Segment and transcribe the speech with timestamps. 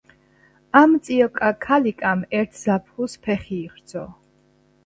[0.79, 4.09] ამ წიოკა ქალიკამ ერთ ზაფხულს ფეხი იღრძო.